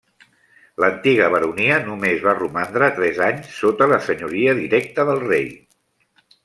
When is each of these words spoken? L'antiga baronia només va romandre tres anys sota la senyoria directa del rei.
L'antiga 0.83 1.27
baronia 1.35 1.77
només 1.91 2.25
va 2.29 2.35
romandre 2.39 2.89
tres 2.97 3.23
anys 3.29 3.55
sota 3.61 3.91
la 3.95 4.03
senyoria 4.09 4.61
directa 4.65 5.09
del 5.13 5.25
rei. 5.31 5.51